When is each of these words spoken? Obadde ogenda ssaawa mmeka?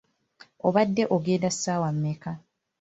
Obadde 0.67 1.03
ogenda 1.15 1.49
ssaawa 1.53 1.89
mmeka? 1.95 2.31